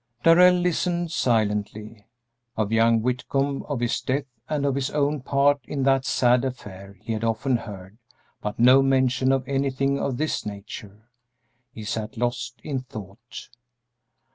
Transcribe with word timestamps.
Darrell 0.23 0.55
listened 0.55 1.11
silently. 1.11 2.07
Of 2.57 2.71
young 2.71 3.01
Whitcomb, 3.03 3.61
of 3.69 3.81
his 3.81 4.01
death, 4.01 4.25
and 4.49 4.65
of 4.65 4.73
his 4.73 4.89
own 4.89 5.21
part 5.21 5.59
in 5.65 5.83
that 5.83 6.05
sad 6.05 6.43
affair 6.43 6.97
he 6.99 7.13
had 7.13 7.23
often 7.23 7.55
heard, 7.57 7.99
but 8.41 8.57
no 8.57 8.81
mention 8.81 9.31
of 9.31 9.47
anything 9.47 9.99
of 9.99 10.17
this 10.17 10.43
nature. 10.43 11.07
He 11.71 11.83
sat 11.83 12.17
lost 12.17 12.59
in 12.63 12.81
thought. 12.81 13.49